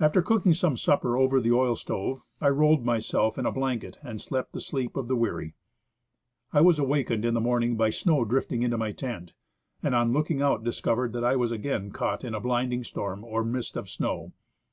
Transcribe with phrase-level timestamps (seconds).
[0.00, 4.20] After cooking some supper over the oil stove, I rolled myself in a blanket and
[4.20, 5.54] slept the sleep of the weary.
[6.52, 9.32] I was awakened in the morning by snow drifting into my tent,
[9.80, 13.44] and on looking out discovered that I was again caught in a blinding storm or
[13.44, 14.32] mist of snow.